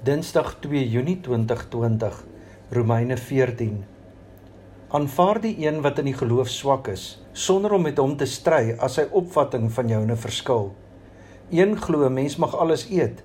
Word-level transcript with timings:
Dinsdag 0.00 0.54
2 0.64 0.88
Junie 0.88 1.20
2020 1.20 2.24
Romeine 2.72 3.16
14 3.20 3.84
Aanvaar 4.96 5.40
die 5.44 5.50
een 5.60 5.82
wat 5.84 6.00
in 6.00 6.06
die 6.08 6.14
geloof 6.16 6.48
swak 6.48 6.88
is 6.88 7.02
sonder 7.36 7.74
om 7.76 7.84
met 7.84 8.00
hom 8.00 8.14
te 8.16 8.24
stry 8.24 8.78
as 8.80 8.96
sy 8.96 9.04
opvatting 9.20 9.66
van 9.74 9.92
joune 9.92 10.16
verskil. 10.22 10.70
Een 11.52 11.76
glo 11.76 12.08
mens 12.08 12.38
mag 12.40 12.56
alles 12.56 12.86
eet. 12.88 13.20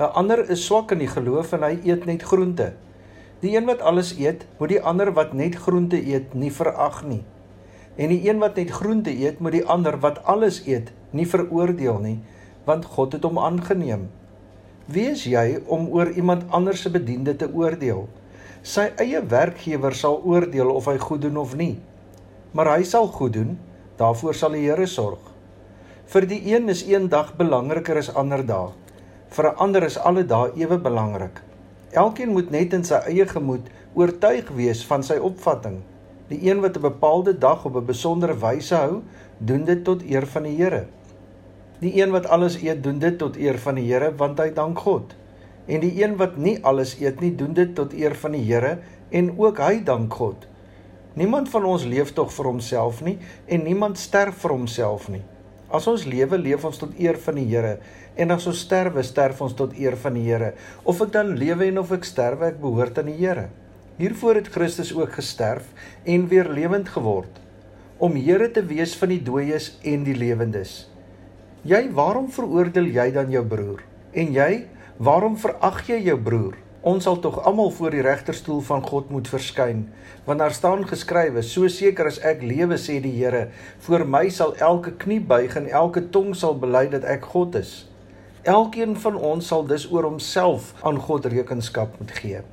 'n 0.00 0.10
Ander 0.18 0.42
is 0.50 0.66
swak 0.66 0.96
in 0.98 1.04
die 1.04 1.12
geloof 1.14 1.54
en 1.54 1.62
hy 1.62 1.78
eet 1.86 2.10
net 2.10 2.26
groente. 2.26 2.72
Die 3.46 3.54
een 3.54 3.70
wat 3.70 3.86
alles 3.86 4.16
eet, 4.18 4.48
moet 4.58 4.74
die 4.74 4.82
ander 4.82 5.14
wat 5.14 5.32
net 5.32 5.54
groente 5.54 6.02
eet 6.02 6.34
nie 6.34 6.50
verag 6.50 7.04
nie. 7.06 7.22
En 7.94 8.10
die 8.10 8.22
een 8.26 8.42
wat 8.42 8.58
net 8.58 8.74
groente 8.74 9.14
eet, 9.14 9.38
moet 9.38 9.60
die 9.60 9.66
ander 9.66 10.02
wat 10.02 10.24
alles 10.24 10.64
eet 10.66 10.90
nie 11.10 11.26
veroordeel 11.26 12.02
nie, 12.02 12.18
want 12.64 12.84
God 12.84 13.12
het 13.12 13.22
hom 13.22 13.38
aangeneem. 13.38 14.10
Wie 14.86 15.08
is 15.10 15.24
jy 15.26 15.56
om 15.66 15.88
oor 15.90 16.12
iemand 16.14 16.44
anders 16.54 16.84
se 16.84 16.90
bediende 16.94 17.32
te 17.34 17.48
oordeel? 17.50 18.04
Sy 18.62 18.84
eie 19.02 19.18
werkgewer 19.18 19.94
sal 19.98 20.20
oordeel 20.22 20.68
of 20.70 20.86
hy 20.86 20.94
goed 21.02 21.24
doen 21.24 21.40
of 21.42 21.56
nie. 21.58 21.72
Maar 22.54 22.70
hy 22.76 22.84
sal 22.86 23.08
goed 23.10 23.34
doen, 23.34 23.56
daarvoor 23.98 24.38
sal 24.38 24.54
die 24.54 24.62
Here 24.68 24.86
sorg. 24.86 25.32
Vir 26.06 26.28
die 26.30 26.38
een 26.52 26.70
is 26.70 26.84
een 26.86 27.08
dag 27.10 27.32
belangriker 27.34 27.98
as 27.98 28.12
ander 28.14 28.44
dae. 28.46 28.70
Vir 29.34 29.50
'n 29.50 29.58
ander 29.66 29.82
is 29.82 29.98
alle 29.98 30.22
dae 30.22 30.54
ewe 30.54 30.78
belangrik. 30.78 31.42
Elkeen 31.90 32.30
moet 32.30 32.50
net 32.50 32.72
in 32.72 32.84
sy 32.84 33.02
eie 33.10 33.26
gemoed 33.26 33.66
oortuig 33.94 34.54
wees 34.54 34.84
van 34.86 35.02
sy 35.02 35.18
opvatting. 35.18 35.82
Die 36.28 36.46
een 36.46 36.60
wat 36.60 36.76
'n 36.76 36.86
bepaalde 36.86 37.38
dag 37.38 37.64
op 37.64 37.74
'n 37.74 37.86
besondere 37.86 38.38
wyse 38.38 38.74
hou, 38.74 39.02
doen 39.38 39.64
dit 39.64 39.84
tot 39.84 40.02
eer 40.02 40.26
van 40.26 40.42
die 40.42 40.56
Here. 40.56 40.86
Die 41.82 41.92
een 42.00 42.10
wat 42.14 42.26
alles 42.32 42.56
eet, 42.62 42.82
doen 42.84 42.98
dit 42.98 43.18
tot 43.20 43.36
eer 43.36 43.58
van 43.60 43.76
die 43.76 43.84
Here, 43.84 44.12
want 44.16 44.38
hy 44.40 44.48
dank 44.56 44.78
God. 44.80 45.12
En 45.66 45.82
die 45.82 45.92
een 45.98 46.16
wat 46.16 46.38
nie 46.40 46.56
alles 46.64 46.94
eet 47.00 47.20
nie, 47.20 47.34
doen 47.36 47.52
dit 47.56 47.74
tot 47.76 47.92
eer 47.92 48.14
van 48.16 48.36
die 48.36 48.44
Here 48.46 48.78
en 49.10 49.32
ook 49.36 49.60
hy 49.60 49.82
dank 49.84 50.14
God. 50.14 50.46
Niemand 51.16 51.48
van 51.52 51.64
ons 51.64 51.84
leef 51.88 52.12
tog 52.16 52.32
vir 52.32 52.48
homself 52.50 53.02
nie 53.04 53.16
en 53.48 53.64
niemand 53.64 53.98
sterf 53.98 54.42
vir 54.42 54.52
homself 54.52 55.08
nie. 55.12 55.22
As 55.68 55.86
ons 55.90 56.04
lewe, 56.06 56.38
leef 56.38 56.64
ons 56.64 56.78
tot 56.78 56.96
eer 57.00 57.18
van 57.20 57.40
die 57.40 57.46
Here 57.50 57.76
en 58.16 58.32
as 58.32 58.46
ons 58.48 58.62
sterwe, 58.64 59.02
sterf 59.04 59.42
ons 59.44 59.54
tot 59.56 59.74
eer 59.76 59.96
van 60.00 60.16
die 60.16 60.24
Here. 60.24 60.54
Of 60.84 61.02
ek 61.04 61.12
dan 61.12 61.34
lewe 61.36 61.68
en 61.68 61.82
of 61.82 61.92
ek 61.92 62.06
sterwe, 62.08 62.52
ek 62.54 62.60
behoort 62.62 63.00
aan 63.02 63.10
die 63.12 63.18
Here. 63.20 63.48
Hiervoor 63.96 64.40
het 64.40 64.52
Christus 64.52 64.92
ook 64.96 65.16
gesterf 65.16 65.68
en 66.04 66.28
weer 66.32 66.48
lewend 66.52 66.88
geword 66.92 67.42
om 67.98 68.16
Here 68.20 68.50
te 68.52 68.60
wees 68.64 68.92
van 69.00 69.12
die 69.14 69.22
dooies 69.24 69.70
en 69.84 70.04
die 70.04 70.16
lewendes. 70.16 70.84
Jy, 71.66 71.88
waarom 71.90 72.28
veroordeel 72.30 72.92
jy 72.94 73.08
dan 73.10 73.30
jou 73.32 73.40
broer? 73.42 73.80
En 74.14 74.28
jy, 74.30 74.68
waarom 75.02 75.34
verag 75.40 75.80
jy 75.88 75.96
jou 76.04 76.14
broer? 76.22 76.54
Ons 76.86 77.08
sal 77.08 77.16
tog 77.18 77.40
almal 77.42 77.72
voor 77.74 77.96
die 77.96 78.04
regterstoel 78.06 78.60
van 78.68 78.84
God 78.86 79.08
moet 79.10 79.26
verskyn, 79.26 79.80
want 80.28 80.38
daar 80.38 80.54
staan 80.54 80.84
geskrywe: 80.86 81.42
So 81.42 81.66
seker 81.66 82.06
as 82.06 82.20
ek 82.22 82.44
lewe, 82.46 82.78
sê 82.78 83.00
die 83.02 83.16
Here, 83.16 83.48
voor 83.82 84.04
my 84.06 84.28
sal 84.30 84.54
elke 84.62 84.92
knie 84.94 85.18
buig 85.18 85.56
en 85.58 85.66
elke 85.66 86.04
tong 86.14 86.36
sal 86.38 86.54
bely 86.54 86.84
dat 86.92 87.08
ek 87.16 87.26
God 87.34 87.58
is. 87.58 87.74
Elkeen 88.46 88.94
van 89.02 89.18
ons 89.18 89.50
sal 89.50 89.66
dus 89.66 89.88
oor 89.90 90.06
homself 90.06 90.70
aan 90.86 91.02
God 91.08 91.26
rekenskap 91.34 91.98
moet 91.98 92.14
gee. 92.20 92.44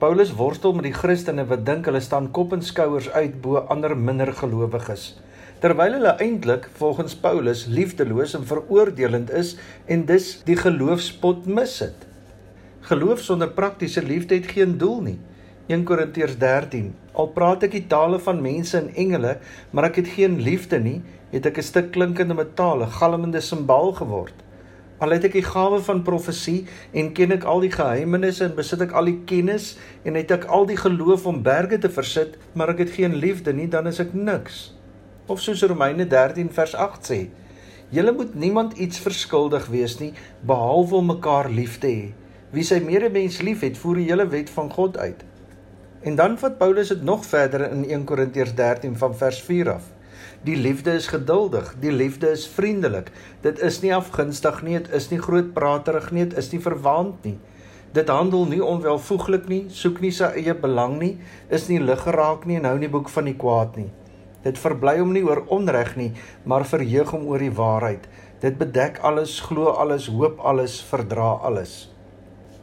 Paulus 0.00 0.32
worstel 0.32 0.72
met 0.72 0.88
die 0.88 0.96
Christene 0.96 1.44
wat 1.44 1.68
dink 1.68 1.84
hulle 1.92 2.00
staan 2.00 2.32
kop 2.32 2.56
en 2.56 2.64
skouers 2.64 3.12
uit 3.12 3.36
bo 3.44 3.66
ander 3.68 3.92
minder 3.96 4.32
gelowiges 4.32 5.10
terwyl 5.60 5.96
hulle 5.96 6.12
eintlik 6.20 6.68
volgens 6.76 7.14
Paulus 7.16 7.64
liefdeloos 7.66 8.34
en 8.36 8.44
veroordelend 8.46 9.30
is 9.30 9.56
en 9.86 10.04
dus 10.06 10.42
die 10.44 10.56
geloofspot 10.56 11.46
mis 11.46 11.78
het. 11.80 12.06
Geloof 12.86 13.20
sonder 13.20 13.48
praktiese 13.50 14.02
liefde 14.02 14.34
het 14.34 14.46
geen 14.52 14.76
doel 14.78 15.00
nie. 15.02 15.18
1 15.66 15.82
Korintiërs 15.82 16.36
13. 16.38 16.92
Al 17.18 17.30
praat 17.34 17.64
ek 17.66 17.72
die 17.74 17.86
tale 17.90 18.20
van 18.22 18.38
mense 18.44 18.76
en 18.78 18.92
engele, 18.94 19.38
maar 19.74 19.88
ek 19.88 20.02
het 20.02 20.12
geen 20.14 20.36
liefde 20.38 20.78
nie, 20.78 21.00
het 21.32 21.46
ek 21.46 21.58
'n 21.58 21.66
stuk 21.66 21.90
klinkende 21.90 22.34
metaal, 22.34 22.84
'n 22.84 22.96
galmende 23.00 23.40
simbaal 23.40 23.92
geword. 23.92 24.34
Al 24.98 25.10
het 25.10 25.24
ek 25.24 25.32
die 25.32 25.42
gawe 25.42 25.80
van 25.80 26.02
profesie 26.02 26.66
en 26.92 27.12
ken 27.12 27.32
ek 27.32 27.44
al 27.44 27.60
die 27.60 27.72
geheimenisse 27.72 28.44
en 28.44 28.54
besit 28.54 28.80
ek 28.80 28.92
al 28.92 29.04
die 29.04 29.20
kennis 29.24 29.76
en 30.04 30.14
het 30.14 30.30
ek 30.30 30.44
al 30.44 30.66
die 30.66 30.76
geloof 30.76 31.26
om 31.26 31.42
berge 31.42 31.78
te 31.78 31.90
versit, 31.90 32.38
maar 32.52 32.68
ek 32.68 32.78
het 32.78 32.90
geen 32.90 33.14
liefde 33.14 33.52
nie, 33.52 33.68
dan 33.68 33.86
is 33.86 34.00
ek 34.00 34.14
niks. 34.14 34.75
Of 35.28 35.40
soos 35.42 35.62
Romeine 35.62 36.06
13 36.06 36.52
vers 36.54 36.74
8 36.74 37.06
sê: 37.10 37.16
Julle 37.90 38.12
moet 38.12 38.34
niemand 38.34 38.76
iets 38.78 39.00
verskuldig 39.02 39.64
wees 39.72 39.96
nie 39.98 40.12
behalwe 40.46 40.94
om 41.00 41.08
mekaar 41.10 41.48
lief 41.50 41.80
te 41.82 41.90
hê. 41.90 42.04
Wie 42.54 42.62
sy 42.68 42.78
medemens 42.84 43.40
liefhet, 43.42 43.80
voer 43.82 43.98
die 43.98 44.04
hele 44.06 44.28
wet 44.30 44.52
van 44.54 44.70
God 44.70 44.98
uit. 45.02 45.24
En 46.06 46.14
dan 46.14 46.38
vat 46.38 46.60
Paulus 46.60 46.94
dit 46.94 47.02
nog 47.02 47.26
verder 47.26 47.66
in 47.72 47.82
1 47.88 48.06
Korintiërs 48.06 48.54
13 48.54 48.94
van 49.02 49.18
vers 49.24 49.42
4 49.48 49.72
af. 49.72 49.90
Die 50.46 50.56
liefde 50.56 50.94
is 50.94 51.10
geduldig, 51.10 51.74
die 51.82 51.92
liefde 51.92 52.30
is 52.30 52.46
vriendelik. 52.46 53.10
Dit 53.42 53.58
is 53.58 53.82
nie 53.82 53.94
afgunstig 53.98 54.62
nie, 54.62 54.78
dit 54.78 54.94
is 54.94 55.10
nie 55.10 55.18
grootpraterig 55.18 56.10
nie, 56.14 56.28
dit 56.30 56.38
is 56.38 56.54
nie 56.54 56.62
verwaand 56.62 57.26
nie. 57.26 57.38
Dit 57.98 58.14
handel 58.14 58.46
nie 58.46 58.62
onwelvoeglik 58.62 59.50
nie, 59.50 59.64
soek 59.74 59.98
nie 60.06 60.14
sy 60.14 60.36
eie 60.38 60.54
belang 60.54 61.00
nie, 61.02 61.16
is 61.50 61.66
nie 61.66 61.82
lig 61.82 62.06
geraak 62.06 62.46
nie 62.46 62.62
en 62.62 62.70
hou 62.70 62.78
nie 62.78 62.94
boek 62.94 63.10
van 63.10 63.26
die 63.26 63.40
kwaad 63.42 63.74
nie. 63.82 63.90
Dit 64.46 64.60
verbly 64.62 65.00
hom 65.00 65.10
nie 65.16 65.24
oor 65.26 65.42
onreg 65.50 65.96
nie, 65.98 66.12
maar 66.46 66.66
verheug 66.70 67.10
hom 67.10 67.26
oor 67.26 67.42
die 67.42 67.50
waarheid. 67.50 68.06
Dit 68.44 68.60
bedek 68.60 69.00
alles, 69.02 69.40
glo 69.42 69.72
alles, 69.74 70.06
hoop 70.12 70.38
alles, 70.38 70.78
verdra 70.86 71.32
alles. 71.48 71.88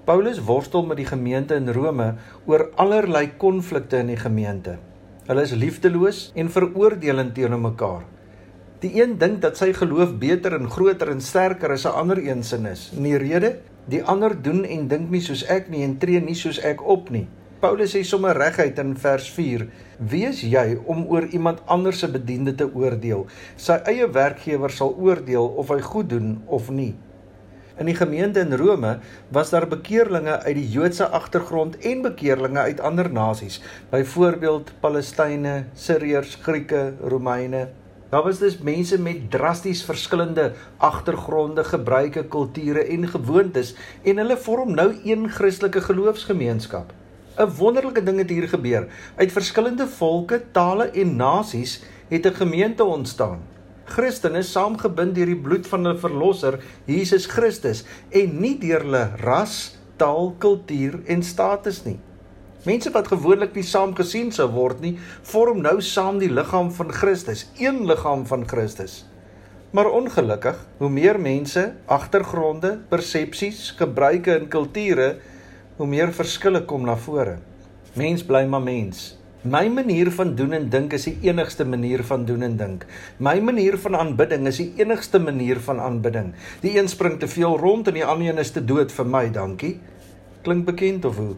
Paulus 0.08 0.40
worstel 0.48 0.86
met 0.88 1.02
die 1.02 1.08
gemeente 1.08 1.58
in 1.60 1.68
Rome 1.76 2.14
oor 2.48 2.70
allerlei 2.80 3.26
konflikte 3.40 4.00
in 4.04 4.14
die 4.14 4.20
gemeente. 4.20 4.78
Hulle 5.28 5.44
is 5.48 5.56
liefdeloos 5.56 6.26
en 6.40 6.52
veroordelend 6.52 7.36
teenoor 7.36 7.64
mekaar. 7.68 8.02
Die 8.84 8.92
een 9.00 9.18
dink 9.20 9.40
dat 9.44 9.60
sy 9.60 9.72
geloof 9.76 10.18
beter 10.20 10.58
en 10.58 10.68
groter 10.72 11.12
en 11.12 11.24
sterker 11.24 11.72
as 11.72 11.86
'n 11.88 11.96
ander 12.00 12.20
een 12.20 12.44
se 12.44 12.60
is. 12.72 12.92
En 12.96 13.04
die 13.04 13.18
rede, 13.18 13.60
die 13.88 14.04
ander 14.04 14.36
doen 14.42 14.66
en 14.66 14.88
dink 14.88 15.10
nie 15.10 15.22
soos 15.22 15.46
ek 15.48 15.70
nie 15.70 15.84
en 15.84 15.98
tree 15.98 16.20
nie 16.20 16.36
soos 16.36 16.60
ek 16.60 16.84
op 16.84 17.10
nie. 17.10 17.28
Paulus 17.64 17.94
sê 17.96 18.02
sommer 18.04 18.36
reguit 18.36 18.80
in 18.82 18.90
vers 19.00 19.30
4: 19.32 19.62
Wie 20.12 20.26
is 20.28 20.42
jy 20.44 20.74
om 20.84 21.06
oor 21.08 21.30
iemand 21.32 21.62
anders 21.72 22.02
se 22.04 22.10
bediende 22.12 22.52
te 22.60 22.66
oordeel? 22.68 23.22
Sy 23.56 23.78
eie 23.88 24.08
werkgewer 24.18 24.74
sal 24.78 24.90
oordeel 25.00 25.46
of 25.62 25.70
hy 25.72 25.78
goed 25.86 26.10
doen 26.12 26.34
of 26.58 26.66
nie. 26.68 26.90
In 27.80 27.88
die 27.88 27.96
gemeente 27.96 28.42
in 28.44 28.52
Rome 28.60 28.98
was 29.38 29.54
daar 29.54 29.64
bekeerlinge 29.72 30.42
uit 30.44 30.58
die 30.58 30.66
Joodse 30.74 31.08
agtergrond 31.08 31.78
en 31.88 32.02
bekeerlinge 32.04 32.66
uit 32.68 32.82
ander 32.84 33.08
nasies, 33.08 33.62
byvoorbeeld 33.94 34.74
Palestynë, 34.84 35.54
Siriërs, 35.86 36.34
Grieke, 36.44 36.82
Romeine. 37.00 37.70
Daar 38.12 38.26
was 38.28 38.42
dus 38.44 38.58
mense 38.60 39.00
met 39.00 39.30
drasties 39.32 39.86
verskillende 39.88 40.50
agtergronde, 40.84 41.64
gebruike, 41.64 42.26
kulture 42.28 42.84
en 42.92 43.08
gewoontes 43.16 43.72
en 44.04 44.20
hulle 44.20 44.38
vorm 44.50 44.76
nou 44.76 44.90
een 45.06 45.30
Christelike 45.32 45.86
geloofsgemeenskap. 45.88 46.92
'n 47.38 47.50
Wonderlike 47.58 48.04
ding 48.04 48.18
het 48.18 48.30
hier 48.30 48.48
gebeur. 48.48 48.88
Uit 49.16 49.32
verskillende 49.32 49.88
volke, 49.88 50.42
tale 50.52 50.90
en 50.92 51.16
nasies 51.16 51.82
het 52.10 52.26
'n 52.26 52.34
gemeente 52.34 52.84
ontstaan. 52.84 53.40
Christene 53.86 54.42
saamgebind 54.42 55.16
deur 55.16 55.26
die 55.26 55.42
bloed 55.42 55.68
van 55.68 55.88
'n 55.88 55.98
verlosser, 55.98 56.60
Jesus 56.86 57.26
Christus, 57.26 57.84
en 58.10 58.40
nie 58.40 58.58
deur 58.58 58.82
hulle 58.82 59.10
ras, 59.18 59.78
taal, 59.96 60.36
kultuur 60.38 61.00
en 61.06 61.24
status 61.24 61.84
nie. 61.84 62.00
Mense 62.64 62.92
wat 62.92 63.08
gewoonlik 63.08 63.56
nie 63.56 63.64
saam 63.64 63.96
gesien 63.96 64.32
sou 64.32 64.48
word 64.52 64.80
nie, 64.80 65.00
vorm 65.22 65.62
nou 65.62 65.82
saam 65.82 66.20
die 66.20 66.32
liggaam 66.32 66.72
van 66.72 66.92
Christus, 66.92 67.50
een 67.58 67.86
liggaam 67.86 68.26
van 68.26 68.48
Christus. 68.48 69.06
Maar 69.72 69.90
ongelukkig, 69.90 70.68
hoe 70.78 70.90
meer 70.90 71.20
mense, 71.20 71.74
agtergronde, 71.86 72.80
persepsies, 72.90 73.72
gebruike 73.78 74.36
en 74.36 74.48
kulture 74.48 75.18
hoe 75.78 75.88
meer 75.90 76.12
verskille 76.14 76.62
kom 76.70 76.84
na 76.86 76.94
vore. 77.00 77.40
Mens 77.98 78.22
bly 78.26 78.44
maar 78.50 78.62
mens. 78.62 79.14
My 79.44 79.66
manier 79.68 80.12
van 80.14 80.36
doen 80.38 80.54
en 80.54 80.68
dink 80.72 80.94
is 80.94 81.08
die 81.10 81.16
enigste 81.26 81.66
manier 81.66 82.04
van 82.06 82.26
doen 82.30 82.46
en 82.46 82.58
dink. 82.58 82.86
My 83.18 83.40
manier 83.44 83.76
van 83.82 83.98
aanbidding 83.98 84.46
is 84.48 84.62
die 84.62 84.70
enigste 84.80 85.20
manier 85.20 85.60
van 85.66 85.82
aanbidding. 85.82 86.30
Die 86.62 86.78
een 86.78 86.88
spring 86.88 87.18
te 87.20 87.28
veel 87.28 87.58
rond 87.58 87.90
en 87.90 87.98
die 87.98 88.06
ander 88.06 88.30
een 88.30 88.44
is 88.44 88.54
te 88.54 88.64
dood 88.64 88.94
vir 88.94 89.10
my, 89.16 89.24
dankie. 89.34 89.80
Klink 90.46 90.70
bekend 90.70 91.10
of 91.10 91.18
hoe? 91.18 91.34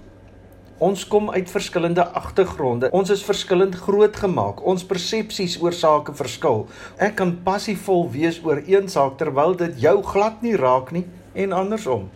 Ons 0.83 1.07
kom 1.07 1.31
uit 1.31 1.49
verskillende 1.49 2.03
agtergronde. 2.19 2.91
Ons 2.91 3.13
is 3.15 3.23
verskillend 3.23 3.79
grootgemaak. 3.87 4.59
Ons 4.67 4.83
persepsies 4.83 5.55
oor 5.63 5.73
sake 5.73 6.11
verskil. 6.19 6.65
Ek 6.99 7.15
kan 7.21 7.37
passievol 7.47 8.09
wees 8.11 8.41
oor 8.43 8.59
een 8.67 8.91
saak 8.91 9.15
terwyl 9.17 9.55
dit 9.55 9.79
jou 9.87 9.95
glad 10.03 10.43
nie 10.43 10.57
raak 10.59 10.91
nie 10.91 11.07
en 11.33 11.55
andersom. 11.55 12.09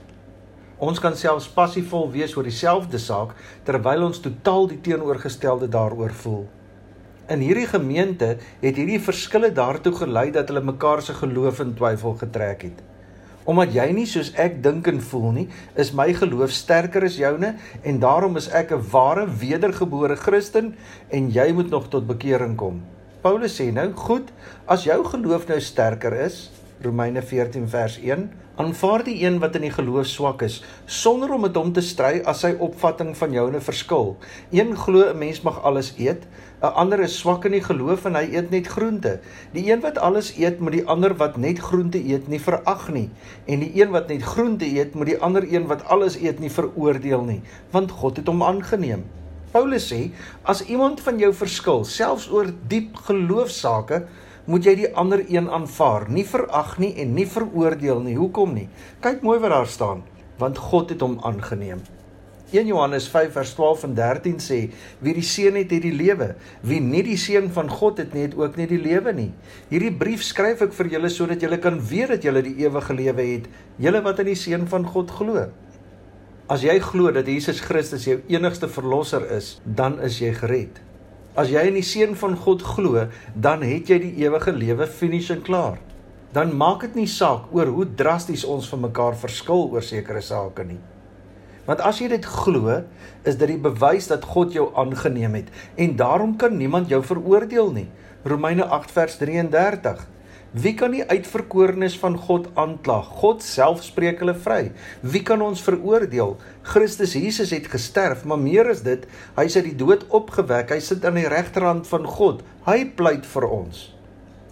Ons 0.80 1.00
kan 1.04 1.16
selfs 1.20 1.50
passievol 1.52 2.06
wees 2.14 2.38
oor 2.38 2.48
dieselfde 2.48 3.00
saak 3.04 3.34
terwyl 3.68 4.06
ons 4.06 4.22
totaal 4.24 4.70
die 4.72 4.80
teenoorgestelde 4.80 5.68
daaroor 5.68 6.14
voel. 6.22 6.46
In 7.30 7.44
hierdie 7.44 7.68
gemeente 7.68 8.30
het 8.62 8.80
hierdie 8.80 9.02
verskille 9.04 9.50
daartoe 9.52 9.92
gelei 9.98 10.30
dat 10.31 10.48
hulle 10.48 10.64
mekaar 10.64 11.04
se 11.04 11.18
geloof 11.18 11.60
in 11.66 11.74
twyfel 11.76 12.16
getrek 12.22 12.64
het. 12.70 12.80
Omdat 13.50 13.74
jy 13.76 13.88
nie 13.98 14.06
soos 14.08 14.31
ek 14.40 14.62
dink 14.64 14.88
en 14.88 15.02
voel 15.04 15.28
nie, 15.36 15.46
is 15.76 15.92
my 15.92 16.08
geloof 16.16 16.56
sterker 16.56 17.04
as 17.04 17.20
joune 17.20 17.52
en 17.84 18.00
daarom 18.00 18.40
is 18.40 18.48
ek 18.48 18.72
'n 18.72 18.88
ware 18.94 19.28
wedergebore 19.28 20.16
Christen 20.16 20.76
en 21.12 21.30
jy 21.30 21.52
moet 21.52 21.70
nog 21.70 21.90
tot 21.90 22.08
bekering 22.08 22.56
kom. 22.56 22.81
Paulus 23.22 23.60
sê 23.60 23.68
nou, 23.74 23.92
goed, 23.94 24.31
as 24.66 24.84
jou 24.88 25.04
geloof 25.04 25.48
nou 25.48 25.60
sterker 25.60 26.14
is, 26.14 26.50
Romeine 26.80 27.20
14 27.22 27.66
vers 27.68 27.98
1, 28.00 28.22
aanvaar 28.56 29.02
die 29.04 29.18
een 29.20 29.42
wat 29.44 29.58
in 29.58 29.66
die 29.66 29.72
geloof 29.76 30.06
swak 30.08 30.46
is, 30.46 30.62
sonder 30.88 31.34
om 31.36 31.42
met 31.44 31.58
hom 31.60 31.74
te 31.76 31.81
stry 31.84 32.22
as 32.24 32.40
sy 32.46 32.54
opvatting 32.56 33.10
van 33.20 33.36
joune 33.36 33.60
verskil. 33.60 34.14
Een 34.56 34.72
glo 34.80 35.10
'n 35.10 35.20
mens 35.20 35.42
mag 35.44 35.60
alles 35.64 35.90
eet, 35.98 36.24
'n 36.64 36.72
ander 36.84 37.04
is 37.04 37.18
swak 37.20 37.46
in 37.46 37.52
die 37.52 37.64
geloof 37.64 38.06
en 38.06 38.16
hy 38.16 38.24
eet 38.31 38.52
net 38.52 38.68
groente. 38.68 39.20
Die 39.52 39.72
een 39.72 39.81
wat 39.81 39.98
alles 39.98 40.31
eet, 40.38 40.60
moet 40.60 40.72
die 40.72 40.88
ander 40.88 41.16
wat 41.16 41.38
net 41.38 41.60
groente 41.60 42.00
eet 42.00 42.28
nie 42.28 42.40
verag 42.40 42.90
nie, 42.92 43.10
en 43.46 43.60
die 43.60 43.81
een 43.81 43.92
wat 43.92 44.08
net 44.08 44.24
groente 44.24 44.66
eet, 44.66 44.96
moet 44.96 45.06
die 45.06 45.22
ander 45.22 45.44
een 45.44 45.68
wat 45.68 45.84
alles 45.84 46.16
eet 46.16 46.40
nie 46.40 46.52
veroordeel 46.52 47.24
nie, 47.24 47.42
want 47.72 47.92
God 47.92 48.18
het 48.18 48.28
hom 48.28 48.44
aangeneem. 48.44 49.04
Paulus 49.52 49.92
sê, 49.92 50.12
as 50.44 50.66
iemand 50.66 51.02
van 51.02 51.20
jou 51.20 51.34
verskil, 51.34 51.86
selfs 51.86 52.30
oor 52.31 52.48
diep 52.68 52.96
geloofsaake, 52.96 54.06
moet 54.50 54.66
jy 54.66 54.74
die 54.80 54.90
ander 54.98 55.22
een 55.30 55.46
aanvaar, 55.54 56.07
nie 56.10 56.25
verag 56.25 56.80
nie 56.81 56.96
en 57.04 57.13
nie 57.13 57.28
veroordeel 57.30 58.01
nie. 58.07 58.18
Hoekom 58.18 58.56
nie? 58.57 58.66
Kyk 59.04 59.22
mooi 59.22 59.38
wat 59.44 59.54
daar 59.54 59.69
staan, 59.69 60.01
want 60.42 60.57
God 60.57 60.90
het 60.96 61.06
hom 61.06 61.19
aangeneem. 61.22 61.84
1 62.50 62.66
Johannes 62.66 63.06
5 63.13 63.36
vers 63.36 63.51
12 63.54 63.84
en 63.86 63.94
13 63.94 64.40
sê: 64.42 64.57
Wie 65.06 65.13
die 65.13 65.25
Seun 65.25 65.60
het, 65.60 65.69
het 65.69 65.86
die 65.86 65.94
lewe. 65.94 66.31
Wie 66.66 66.80
nie 66.81 67.04
die 67.06 67.18
Seun 67.22 67.51
van 67.54 67.69
God 67.69 68.01
het 68.01 68.18
nie, 68.18 68.25
het 68.25 68.34
ook 68.40 68.57
nie 68.57 68.66
die 68.72 68.81
lewe 68.81 69.13
nie. 69.13 69.30
Hierdie 69.69 69.94
brief 69.94 70.25
skryf 70.25 70.66
ek 70.66 70.74
vir 70.80 70.90
julle 70.95 71.13
sodat 71.13 71.45
julle 71.45 71.62
kan 71.62 71.78
weet 71.78 72.16
dat 72.16 72.25
julle 72.25 72.42
die 72.42 72.57
ewige 72.66 72.98
lewe 72.98 73.30
het, 73.36 73.50
julle 73.78 74.02
wat 74.02 74.25
in 74.25 74.31
die 74.31 74.40
Seun 74.48 74.66
van 74.72 74.90
God 74.90 75.13
glo. 75.13 75.45
As 76.50 76.66
jy 76.66 76.80
glo 76.81 77.13
dat 77.13 77.30
Jesus 77.30 77.62
Christus 77.62 78.10
jou 78.10 78.18
enigste 78.34 78.66
verlosser 78.66 79.30
is, 79.38 79.60
dan 79.63 80.02
is 80.02 80.18
jy 80.18 80.34
gered. 80.42 80.81
As 81.39 81.47
jy 81.47 81.62
in 81.69 81.77
die 81.77 81.86
seun 81.86 82.18
van 82.19 82.33
God 82.36 82.63
glo, 82.68 83.06
dan 83.31 83.62
het 83.63 83.88
jy 83.88 84.00
die 84.03 84.25
ewige 84.25 84.51
lewe 84.51 84.88
finies 84.91 85.30
en 85.31 85.44
klaar. 85.45 85.77
Dan 86.36 86.51
maak 86.59 86.83
dit 86.83 86.97
nie 87.00 87.07
saak 87.07 87.47
oor 87.56 87.71
hoe 87.71 87.86
drasties 87.97 88.44
ons 88.44 88.68
van 88.69 88.83
mekaar 88.89 89.15
verskil 89.18 89.69
oor 89.71 89.86
sekere 89.86 90.21
sake 90.25 90.65
nie. 90.68 90.81
Want 91.69 91.83
as 91.86 92.01
jy 92.01 92.09
dit 92.12 92.25
glo, 92.25 92.81
is 93.24 93.38
dit 93.39 93.53
die 93.53 93.62
bewys 93.62 94.09
dat 94.12 94.27
God 94.27 94.51
jou 94.57 94.68
aangeneem 94.77 95.38
het 95.39 95.53
en 95.80 95.95
daarom 95.95 96.36
kan 96.41 96.57
niemand 96.57 96.91
jou 96.91 97.00
veroordeel 97.06 97.71
nie. 97.77 97.88
Romeine 98.27 98.68
8 98.68 98.92
vers 98.92 99.15
33. 99.21 100.03
Wie 100.50 100.72
kan 100.74 100.96
die 100.96 101.04
uitverkorenes 101.06 101.94
van 102.01 102.16
God 102.18 102.48
aankla? 102.57 103.04
God 103.22 103.44
self 103.46 103.84
spreek 103.86 104.24
hulle 104.24 104.34
vry. 104.34 104.72
Wie 105.06 105.22
kan 105.22 105.44
ons 105.46 105.62
veroordeel? 105.62 106.40
Christus 106.66 107.13
Jesus 107.13 107.51
het 107.54 107.68
gesterf, 107.69 108.24
maar 108.25 108.42
meer 108.42 108.72
is 108.72 108.81
dit, 108.81 109.04
hy 109.36 109.46
is 109.46 109.57
uit 109.60 109.68
die 109.68 109.78
dood 109.78 110.07
opgewek. 110.10 110.74
Hy 110.74 110.80
sit 110.81 111.06
aan 111.06 111.19
die 111.22 111.28
regterhand 111.30 111.86
van 111.92 112.07
God. 112.10 112.42
Hy 112.66 112.80
pleit 112.98 113.30
vir 113.30 113.46
ons. 113.46 113.84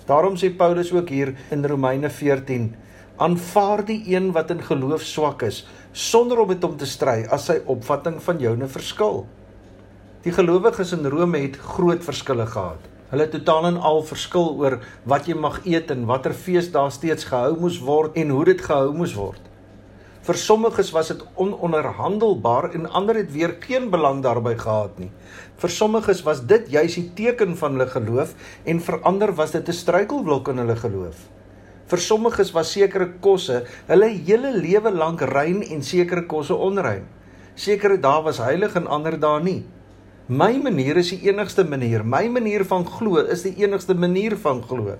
Daarom 0.05 0.37
sê 0.37 0.51
Paulus 0.53 0.91
ook 0.93 1.09
hier 1.09 1.33
in 1.49 1.65
Romeine 1.65 2.11
14: 2.13 2.69
Aanvaar 3.17 3.81
die 3.87 4.03
een 4.05 4.29
wat 4.37 4.53
in 4.53 4.61
geloof 4.61 5.01
swak 5.01 5.47
is, 5.49 5.63
sonder 5.97 6.43
om 6.43 6.53
met 6.53 6.61
hom 6.61 6.77
te 6.77 6.85
stry 6.85 7.23
as 7.25 7.49
sy 7.49 7.57
opvatting 7.65 8.21
van 8.21 8.37
joune 8.37 8.69
verskil. 8.69 9.25
Die 10.21 10.35
gelowiges 10.35 10.93
in 10.93 11.09
Rome 11.09 11.41
het 11.41 11.57
groot 11.57 12.05
verskille 12.05 12.45
gehad. 12.45 12.85
Hulle 13.07 13.27
totaal 13.31 13.69
en 13.69 13.77
al 13.87 14.01
verskil 14.03 14.49
oor 14.59 14.81
wat 15.07 15.27
jy 15.29 15.35
mag 15.39 15.61
eet 15.63 15.91
en 15.93 16.07
watter 16.09 16.33
fees 16.35 16.71
daar 16.73 16.91
steeds 16.91 17.29
gehou 17.29 17.53
moes 17.61 17.77
word 17.79 18.17
en 18.19 18.33
hoe 18.35 18.43
dit 18.49 18.63
gehou 18.65 18.91
moes 18.95 19.13
word. 19.15 19.39
Vir 20.27 20.35
sommiges 20.35 20.89
was 20.91 21.13
dit 21.13 21.21
ononderhandelbaar 21.39 22.73
en 22.75 22.89
ander 22.99 23.15
het 23.21 23.29
weer 23.31 23.53
geen 23.63 23.87
belang 23.93 24.19
daarbey 24.25 24.57
gehad 24.59 24.99
nie. 24.99 25.07
Vir 25.55 25.71
sommiges 25.71 26.25
was 26.27 26.41
dit 26.49 26.67
juis 26.67 26.97
die 26.99 27.05
teken 27.15 27.55
van 27.55 27.77
hulle 27.77 27.87
geloof 27.93 28.33
en 28.67 28.83
vir 28.83 28.99
ander 29.07 29.31
was 29.39 29.55
dit 29.55 29.69
'n 29.69 29.79
struikelblok 29.79 30.51
in 30.51 30.59
hulle 30.65 30.75
geloof. 30.75 31.15
Vir 31.87 31.99
sommiges 32.03 32.51
was 32.51 32.71
sekere 32.71 33.07
kosse 33.21 33.63
hulle 33.87 34.09
hele 34.11 34.51
lewe 34.51 34.91
lank 34.91 35.21
rein 35.21 35.63
en 35.63 35.81
sekere 35.81 36.27
kosse 36.27 36.53
onrein. 36.53 37.07
Sekere 37.55 37.97
dae 37.97 38.21
was 38.23 38.43
heilig 38.43 38.75
en 38.75 38.87
ander 38.87 39.17
dae 39.19 39.39
nie. 39.43 39.63
My 40.27 40.57
manier 40.59 40.97
is 40.99 41.13
die 41.13 41.29
enigste 41.29 41.63
manier. 41.63 42.01
My 42.03 42.25
manier 42.27 42.65
van 42.67 42.83
glo 42.83 43.21
is 43.31 43.45
die 43.45 43.53
enigste 43.63 43.93
manier 43.95 44.33
van 44.35 44.59
glo. 44.59 44.97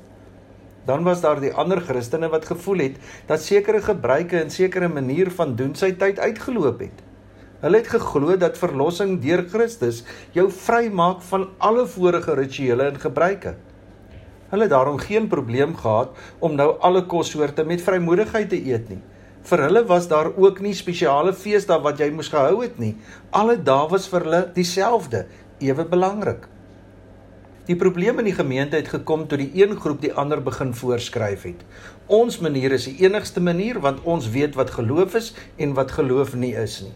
Dan 0.88 1.04
was 1.04 1.20
daar 1.20 1.42
die 1.44 1.52
ander 1.52 1.82
Christene 1.84 2.30
wat 2.32 2.46
gevoel 2.48 2.86
het 2.86 2.96
dat 3.28 3.44
sekere 3.44 3.82
gebruike 3.84 4.40
en 4.40 4.50
sekere 4.50 4.88
manier 4.88 5.28
van 5.36 5.52
doen 5.60 5.74
sy 5.76 5.90
tyd 6.00 6.22
uitgeloop 6.24 6.80
het. 6.86 7.04
Hulle 7.60 7.82
het 7.82 7.92
geglo 7.92 8.38
dat 8.40 8.56
verlossing 8.56 9.18
deur 9.20 9.44
Christus 9.52 10.06
jou 10.32 10.48
vrymaak 10.48 11.20
van 11.28 11.50
alle 11.60 11.84
vorige 11.92 12.40
rituele 12.40 12.88
en 12.94 13.04
gebruike. 13.04 13.58
Hulle 14.48 14.70
het 14.70 14.72
daarom 14.72 15.04
geen 15.04 15.28
probleem 15.28 15.76
gehad 15.76 16.16
om 16.40 16.56
nou 16.56 16.78
alle 16.80 17.04
kossoorte 17.04 17.68
met 17.68 17.84
vrymoedigheid 17.84 18.48
te 18.56 18.64
eet 18.64 18.88
nie. 18.96 19.04
Vir 19.48 19.62
hulle 19.64 19.86
was 19.88 20.10
daar 20.12 20.28
ook 20.36 20.60
nie 20.60 20.74
spesiale 20.76 21.32
feesdae 21.32 21.80
wat 21.80 22.02
jy 22.04 22.10
moes 22.12 22.28
gehou 22.34 22.60
het 22.66 22.80
nie. 22.84 22.96
Alle 23.32 23.56
dae 23.56 23.88
was 23.94 24.08
vir 24.12 24.26
hulle 24.26 24.42
dieselfde, 24.56 25.24
ewe 25.64 25.86
belangrik. 25.88 26.50
Die 27.68 27.76
probleem 27.76 28.20
in 28.20 28.28
die 28.28 28.36
gemeente 28.36 28.76
het 28.80 28.92
gekom 28.92 29.24
toe 29.28 29.40
die 29.40 29.50
een 29.56 29.76
groep 29.80 30.02
die 30.04 30.12
ander 30.12 30.42
begin 30.44 30.74
voorskryf 30.76 31.44
het. 31.48 31.64
Ons 32.08 32.40
manier 32.44 32.76
is 32.76 32.88
die 32.88 32.96
enigste 33.04 33.44
manier 33.44 33.80
want 33.84 34.04
ons 34.04 34.30
weet 34.36 34.56
wat 34.60 34.76
geloof 34.76 35.16
is 35.20 35.34
en 35.56 35.76
wat 35.80 35.96
geloof 35.96 36.36
nie 36.36 36.54
is 36.56 36.82
nie. 36.84 36.96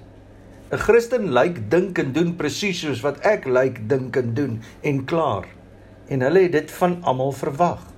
'n 0.71 0.79
Christen 0.79 1.31
lyk 1.35 1.57
dink 1.71 1.99
en 1.99 2.13
doen 2.15 2.35
presies 2.35 2.79
soos 2.79 3.01
wat 3.03 3.19
ek 3.27 3.45
lyk 3.45 3.81
dink 3.89 4.15
en 4.15 4.33
doen 4.33 4.61
en 4.81 5.05
klaar. 5.05 5.47
En 6.07 6.21
hulle 6.21 6.47
het 6.47 6.51
dit 6.51 6.71
van 6.71 6.99
almal 7.03 7.31
verwag. 7.31 7.90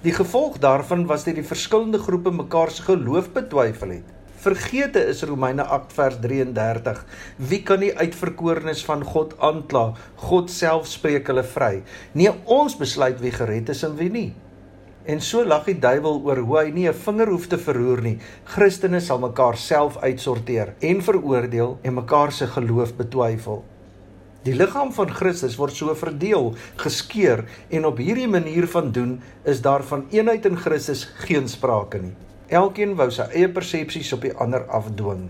Die 0.00 0.12
gevolg 0.16 0.54
daarvan 0.58 1.02
was 1.04 1.26
dat 1.26 1.36
die 1.36 1.44
verskillende 1.44 1.98
groepe 2.00 2.30
mekaar 2.32 2.70
se 2.72 2.82
geloof 2.86 3.26
betwyfel 3.34 3.90
het. 3.98 4.12
Vergete 4.40 5.00
is 5.04 5.18
Romeine 5.28 5.62
8 5.62 5.92
vers 5.92 6.14
33. 6.22 7.02
Wie 7.36 7.58
kan 7.62 7.82
die 7.84 7.90
uitverkorenes 7.98 8.80
van 8.84 9.04
God 9.04 9.34
aankla? 9.44 9.82
God 10.22 10.48
self 10.50 10.86
spreek 10.88 11.28
hulle 11.28 11.44
vry. 11.44 11.82
Nee, 12.16 12.32
ons 12.48 12.78
besluit 12.80 13.20
wie 13.20 13.32
gered 13.34 13.68
is 13.74 13.84
en 13.84 13.98
wie 13.98 14.08
nie. 14.14 14.30
En 15.04 15.20
so 15.20 15.44
lag 15.44 15.68
die 15.68 15.76
duiwel 15.76 16.16
oor 16.24 16.40
hoe 16.48 16.56
hy 16.62 16.70
nie 16.70 16.88
'n 16.88 16.96
vinger 16.96 17.28
hoef 17.28 17.46
te 17.52 17.58
verroer 17.58 18.00
nie. 18.00 18.18
Christene 18.44 19.00
sal 19.00 19.18
mekaar 19.18 19.56
self 19.56 20.00
uitsorteer 20.00 20.72
en 20.80 21.02
veroordeel 21.02 21.78
en 21.82 21.94
mekaar 21.94 22.32
se 22.32 22.46
geloof 22.46 22.96
betwyfel. 22.96 23.64
Die 24.40 24.54
liggaam 24.56 24.88
van 24.96 25.10
Christus 25.12 25.58
word 25.60 25.74
so 25.76 25.92
verdeel, 25.92 26.54
geskeur 26.80 27.42
en 27.68 27.84
op 27.84 27.98
hierdie 28.00 28.28
manier 28.28 28.64
van 28.72 28.86
doen 28.96 29.18
is 29.44 29.58
daar 29.60 29.82
van 29.84 30.06
eenheid 30.14 30.46
in 30.48 30.56
Christus 30.56 31.02
geen 31.26 31.48
sprake 31.48 32.00
nie. 32.00 32.14
Elkeen 32.48 32.94
wou 32.96 33.10
sy 33.12 33.26
eie 33.36 33.50
persepsies 33.52 34.14
op 34.16 34.24
die 34.24 34.32
ander 34.40 34.64
afdwing. 34.72 35.26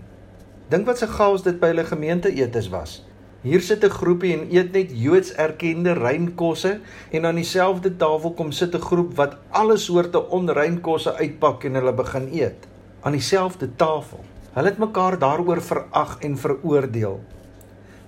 Dink 0.71 0.87
wat 0.87 1.01
se 1.01 1.09
chaos 1.11 1.43
dit 1.43 1.59
by 1.59 1.73
hulle 1.73 1.83
gemeente 1.89 2.31
etes 2.31 2.69
was. 2.71 3.01
Hier 3.43 3.59
sit 3.59 3.83
'n 3.83 3.91
groepie 3.91 4.31
en 4.37 4.47
eet 4.47 4.71
net 4.71 4.95
Joods 4.95 5.33
erkende 5.35 5.93
reinkosse 5.93 6.79
en 7.11 7.25
aan 7.25 7.35
dieselfde 7.35 7.91
tafel 7.97 8.31
kom 8.31 8.51
sit 8.51 8.75
'n 8.75 8.87
groep 8.87 9.15
wat 9.15 9.35
alle 9.51 9.77
soorte 9.77 10.29
onrein 10.29 10.79
kosse 10.81 11.13
uitpak 11.19 11.63
en 11.63 11.75
hulle 11.75 11.93
begin 11.93 12.29
eet 12.31 12.67
aan 13.01 13.11
dieselfde 13.11 13.75
tafel. 13.75 14.23
Hulle 14.53 14.69
het 14.69 14.77
mekaar 14.77 15.19
daaroor 15.19 15.61
verag 15.61 16.17
en 16.19 16.37
veroordeel. 16.37 17.19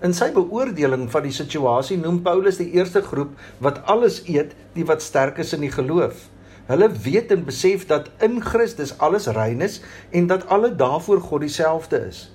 In 0.04 0.12
sy 0.12 0.34
beoordeling 0.36 1.06
van 1.14 1.24
die 1.24 1.32
situasie 1.32 1.96
noem 1.96 2.18
Paulus 2.26 2.58
die 2.60 2.74
eerste 2.76 3.00
groep 3.06 3.38
wat 3.64 3.78
alles 3.88 4.18
eet, 4.28 4.52
die 4.76 4.84
wat 4.90 5.00
sterk 5.06 5.40
is 5.40 5.54
in 5.56 5.64
die 5.64 5.72
geloof. 5.72 6.26
Hulle 6.68 6.90
weet 7.06 7.32
en 7.32 7.46
besef 7.48 7.86
dat 7.88 8.10
in 8.24 8.42
Christus 8.44 8.92
alles 9.00 9.30
rein 9.32 9.64
is 9.64 9.80
en 10.12 10.28
dat 10.28 10.44
alle 10.52 10.74
daarvoor 10.76 11.24
God 11.24 11.46
dieselfde 11.48 12.04
is. 12.10 12.26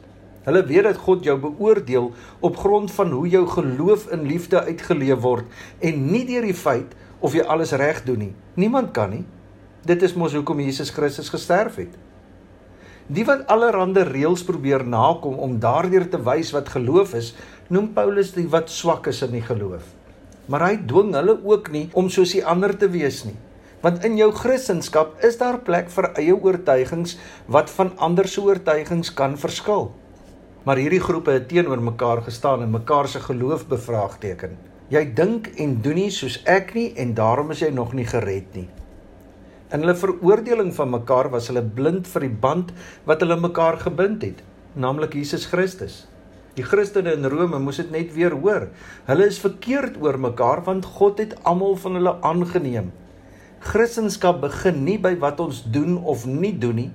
Hulle 0.48 0.64
weet 0.64 0.88
dat 0.88 1.02
God 1.04 1.28
jou 1.28 1.36
beoordeel 1.44 2.10
op 2.40 2.56
grond 2.56 2.92
van 2.96 3.12
hoe 3.12 3.28
jou 3.28 3.44
geloof 3.52 4.08
in 4.16 4.24
liefde 4.32 4.64
uitgeleef 4.64 5.20
word 5.28 5.60
en 5.84 6.06
nie 6.08 6.24
deur 6.24 6.48
die 6.48 6.56
feit 6.56 6.96
of 7.20 7.36
jy 7.36 7.44
alles 7.44 7.76
reg 7.76 8.00
doen 8.08 8.30
nie. 8.30 8.34
Niemand 8.56 8.96
kan 8.96 9.12
nie. 9.12 9.24
Dit 9.84 10.00
is 10.08 10.16
mos 10.16 10.32
hoekom 10.32 10.64
Jesus 10.64 10.88
Christus 10.96 11.28
gesterf 11.28 11.76
het. 11.84 11.92
Die 13.08 13.24
wat 13.24 13.46
allerhande 13.48 14.02
reëls 14.04 14.42
probeer 14.44 14.82
nakom 14.84 15.38
om 15.40 15.54
daardeur 15.60 16.04
te 16.12 16.18
wys 16.20 16.50
wat 16.52 16.68
geloof 16.74 17.14
is, 17.16 17.30
noem 17.68 17.90
Paulus 17.92 18.32
die 18.32 18.46
wat 18.48 18.70
swak 18.72 19.10
is 19.10 19.20
in 19.26 19.34
die 19.36 19.44
geloof. 19.44 19.84
Maar 20.48 20.64
hy 20.64 20.76
dwing 20.88 21.12
hulle 21.16 21.34
ook 21.44 21.68
nie 21.74 21.88
om 21.92 22.08
soos 22.12 22.32
die 22.32 22.44
ander 22.44 22.72
te 22.72 22.88
wees 22.88 23.24
nie. 23.28 23.36
Want 23.84 24.04
in 24.08 24.16
jou 24.18 24.30
Christendom 24.34 25.12
is 25.26 25.36
daar 25.38 25.60
plek 25.66 25.92
vir 25.92 26.08
eie 26.18 26.34
oortuigings 26.34 27.18
wat 27.46 27.70
van 27.76 27.92
ander 28.08 28.26
se 28.28 28.40
oortuigings 28.40 29.12
kan 29.14 29.36
verskil. 29.38 29.92
Maar 30.64 30.80
hierdie 30.80 31.04
groepe 31.04 31.36
het 31.36 31.46
teenoor 31.52 31.80
mekaar 31.80 32.24
gestaan 32.24 32.64
en 32.64 32.72
mekaar 32.72 33.08
se 33.08 33.20
geloof 33.20 33.68
bevraagteken. 33.68 34.56
Jy 34.88 35.04
dink 35.14 35.52
en 35.60 35.78
doen 35.84 36.00
nie 36.00 36.10
soos 36.10 36.40
ek 36.48 36.72
nie 36.74 36.90
en 36.96 37.14
daarom 37.14 37.52
is 37.52 37.60
jy 37.60 37.70
nog 37.70 37.92
nie 37.92 38.08
gered 38.08 38.48
nie. 38.56 38.68
In 39.68 39.84
hulle 39.84 39.94
veroordeling 40.00 40.72
van 40.72 40.94
mekaar 40.96 41.28
was 41.28 41.50
hulle 41.52 41.62
blind 41.62 42.08
vir 42.08 42.24
die 42.24 42.36
band 42.44 42.72
wat 43.04 43.20
hulle 43.20 43.36
mekaar 43.36 43.76
gebind 43.82 44.24
het, 44.24 44.40
naamlik 44.72 45.12
Jesus 45.20 45.44
Christus. 45.52 46.06
Die 46.58 46.66
Christene 46.66 47.12
in 47.14 47.26
Rome 47.30 47.60
moes 47.62 47.78
dit 47.78 47.90
net 47.94 48.10
weer 48.16 48.34
hoor. 48.34 48.64
Hulle 49.06 49.26
is 49.30 49.38
verkeerd 49.38 50.00
oor 50.02 50.18
mekaar 50.18 50.64
want 50.66 50.88
God 50.98 51.20
het 51.22 51.36
almal 51.46 51.76
van 51.78 51.98
hulle 52.00 52.16
aangeneem. 52.26 52.90
Christendom 53.62 54.40
begin 54.42 54.82
nie 54.86 54.96
by 55.02 55.14
wat 55.22 55.38
ons 55.42 55.62
doen 55.70 55.96
of 56.02 56.24
nie 56.26 56.54
doen 56.58 56.78
nie, 56.82 56.90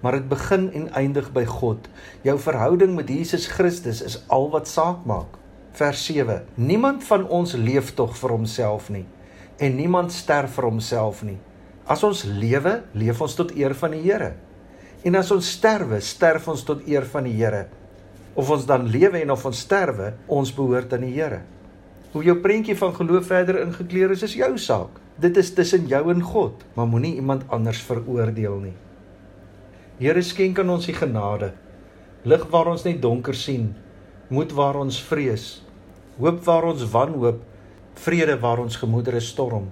maar 0.00 0.16
dit 0.16 0.28
begin 0.28 0.70
en 0.72 0.88
eindig 0.96 1.28
by 1.36 1.44
God. 1.48 1.88
Jou 2.24 2.38
verhouding 2.40 2.96
met 2.96 3.12
Jesus 3.12 3.50
Christus 3.52 4.00
is 4.04 4.22
al 4.32 4.48
wat 4.52 4.68
saak 4.68 5.04
maak. 5.08 5.36
Vers 5.76 6.04
7. 6.08 6.42
Niemand 6.56 7.04
van 7.04 7.28
ons 7.28 7.52
leef 7.56 7.92
tog 7.96 8.16
vir 8.16 8.36
homself 8.36 8.88
nie 8.92 9.04
en 9.62 9.76
niemand 9.78 10.10
sterf 10.10 10.56
vir 10.56 10.66
homself 10.66 11.20
nie. 11.22 11.36
As 11.86 12.02
ons 12.06 12.24
lewe, 12.26 12.80
leef 12.98 13.20
ons 13.22 13.36
tot 13.38 13.52
eer 13.54 13.76
van 13.78 13.94
die 13.94 14.00
Here. 14.02 14.32
En 15.06 15.18
as 15.18 15.30
ons 15.34 15.52
sterwe, 15.58 16.00
sterf 16.02 16.48
ons 16.50 16.64
tot 16.66 16.82
eer 16.88 17.06
van 17.12 17.28
die 17.28 17.36
Here. 17.36 17.66
Of 18.34 18.50
ons 18.50 18.64
dan 18.66 18.86
lewe 18.88 19.20
en 19.20 19.32
of 19.34 19.44
ons 19.48 19.64
sterwe, 19.64 20.12
ons 20.26 20.54
behoort 20.56 20.92
aan 20.96 21.04
die 21.04 21.12
Here. 21.12 21.42
Hoe 22.12 22.24
jou 22.24 22.36
prentjie 22.44 22.76
van 22.76 22.94
geloof 22.96 23.28
verder 23.28 23.60
ingekleer 23.62 24.12
is, 24.12 24.22
is 24.24 24.36
jou 24.36 24.52
saak. 24.60 25.00
Dit 25.20 25.36
is 25.36 25.52
tussen 25.54 25.86
jou 25.88 26.02
en 26.12 26.22
God, 26.24 26.64
maar 26.74 26.88
moenie 26.88 27.14
iemand 27.20 27.44
anders 27.52 27.80
veroordeel 27.84 28.58
nie. 28.60 28.74
Here 30.00 30.22
skenk 30.24 30.58
aan 30.60 30.72
ons 30.72 30.88
die 30.88 30.96
genade. 30.96 31.52
Lig 32.24 32.44
waar 32.52 32.72
ons 32.72 32.84
net 32.84 33.00
donker 33.02 33.36
sien, 33.36 33.72
moed 34.32 34.52
waar 34.56 34.78
ons 34.80 35.00
vrees, 35.04 35.46
hoop 36.18 36.40
waar 36.46 36.68
ons 36.70 36.84
wanhoop, 36.92 37.40
vrede 38.00 38.36
waar 38.40 38.62
ons 38.62 38.78
gemoedere 38.80 39.20
storm, 39.20 39.70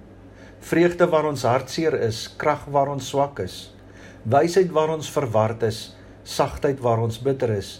vreugde 0.61 1.07
waar 1.09 1.29
ons 1.29 1.45
hartseer 1.47 1.95
is, 2.05 2.25
krag 2.37 2.67
waar 2.69 2.91
ons 2.93 3.07
swak 3.09 3.39
is, 3.41 3.71
wysheid 4.29 4.69
waar 4.73 4.93
ons 4.93 5.09
verward 5.09 5.63
is, 5.65 5.79
sagtheid 6.27 6.81
waar 6.83 7.01
ons 7.01 7.17
bitter 7.23 7.55
is, 7.55 7.79